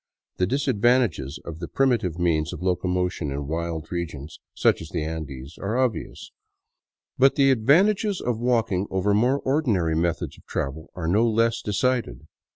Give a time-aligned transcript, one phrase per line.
[0.37, 5.59] The disadvantages of the primitive means of locomotion in wild regions, such as the Andes,
[5.59, 6.31] are obvious.
[7.19, 10.89] But A FOREWORD OF WARNING the advantages of walking over more ordinary methods of travel
[10.95, 12.25] are no less decided.